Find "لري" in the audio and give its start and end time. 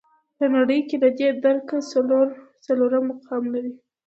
3.53-3.73